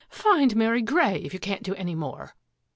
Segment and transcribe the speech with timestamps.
[0.09, 2.33] Find Mary Grey, if you can't do any more."